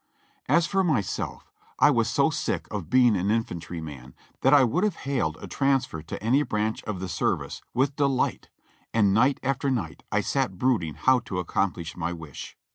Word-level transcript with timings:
As 0.49 0.65
for 0.65 0.83
myself, 0.83 1.51
I 1.77 1.91
was 1.91 2.09
so 2.09 2.31
sick 2.31 2.67
of 2.73 2.89
being 2.89 3.15
an 3.15 3.29
infantryman 3.29 4.15
that 4.41 4.51
I 4.51 4.63
would 4.63 4.83
have 4.83 4.95
hailed 5.05 5.37
a 5.39 5.45
transfer 5.45 6.01
to 6.01 6.23
any 6.23 6.41
branch 6.41 6.81
of 6.85 6.99
the 6.99 7.07
service 7.07 7.61
with 7.75 7.97
de 7.97 8.07
light, 8.07 8.49
and 8.95 9.13
night 9.13 9.39
after 9.43 9.69
night 9.69 10.01
I 10.11 10.21
sat 10.21 10.57
brooding 10.57 10.95
how 10.95 11.19
to 11.19 11.37
accomplish 11.37 11.95
my 11.95 12.13
wish. 12.13 12.57